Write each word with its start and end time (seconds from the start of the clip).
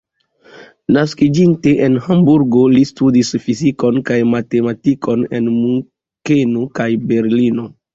Naskiĝinte 0.95 1.73
en 1.89 1.99
Hamburgo, 2.07 2.65
li 2.77 2.83
studis 2.93 3.33
fizikon 3.45 4.03
kaj 4.11 4.21
matematikon 4.35 5.31
en 5.43 5.51
Munkeno 5.63 6.69
kaj 6.83 6.95
Berlino. 7.11 7.75